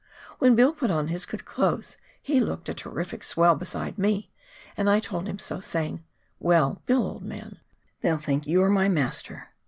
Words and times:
"When 0.39 0.55
Bill 0.55 0.73
put 0.73 0.89
on 0.89 1.09
his 1.09 1.27
good 1.27 1.45
clothes 1.45 1.95
he 2.19 2.39
looked 2.39 2.67
a" 2.67 2.73
terrific 2.73 3.23
swell" 3.23 3.53
beside 3.53 3.99
me, 3.99 4.31
and 4.75 4.89
I 4.89 4.99
told 4.99 5.27
him 5.29 5.37
so, 5.37 5.59
saying," 5.61 6.03
"Well, 6.49 6.81
Bill, 6.87 7.03
old 7.05 7.23
man, 7.23 7.59
they'll 8.01 8.17
think 8.17 8.47
you 8.47 8.63
are 8.63 8.71
my 8.71 8.89
master." 8.89 9.49